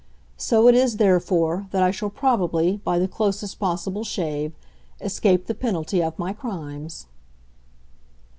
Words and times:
So 0.37 0.67
it 0.67 0.73
is, 0.73 0.97
therefore, 0.97 1.67
that 1.69 1.83
I 1.83 1.91
shall 1.91 2.09
probably, 2.09 2.77
by 2.77 2.97
the 2.97 3.07
closest 3.07 3.59
possible 3.59 4.03
shave, 4.03 4.51
escape 4.99 5.45
the 5.45 5.53
penalty 5.53 6.01
of 6.01 6.17
my 6.17 6.33
crimes." 6.33 7.05